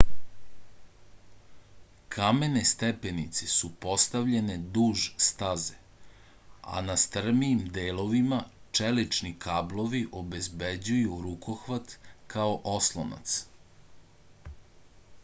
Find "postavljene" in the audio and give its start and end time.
3.85-4.55